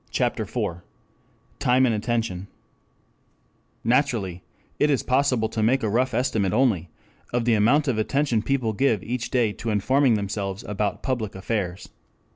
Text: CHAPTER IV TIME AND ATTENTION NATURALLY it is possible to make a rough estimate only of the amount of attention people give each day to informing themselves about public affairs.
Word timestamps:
CHAPTER 0.09 0.41
IV 0.45 0.81
TIME 1.59 1.85
AND 1.85 1.93
ATTENTION 1.93 2.47
NATURALLY 3.83 4.41
it 4.79 4.89
is 4.89 5.03
possible 5.03 5.47
to 5.49 5.61
make 5.61 5.83
a 5.83 5.89
rough 5.89 6.15
estimate 6.15 6.53
only 6.53 6.89
of 7.31 7.45
the 7.45 7.53
amount 7.53 7.87
of 7.87 7.99
attention 7.99 8.41
people 8.41 8.73
give 8.73 9.03
each 9.03 9.29
day 9.29 9.53
to 9.53 9.69
informing 9.69 10.15
themselves 10.15 10.63
about 10.63 11.03
public 11.03 11.35
affairs. 11.35 11.87